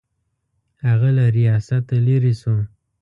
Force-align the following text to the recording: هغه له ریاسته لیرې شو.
هغه 0.85 1.09
له 1.17 1.25
ریاسته 1.37 1.95
لیرې 2.05 2.33
شو. 2.41 2.55